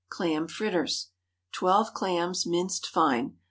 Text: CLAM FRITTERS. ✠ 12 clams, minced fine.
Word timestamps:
CLAM 0.09 0.47
FRITTERS. 0.47 1.11
✠ 1.49 1.51
12 1.51 1.93
clams, 1.93 2.47
minced 2.47 2.87
fine. 2.87 3.37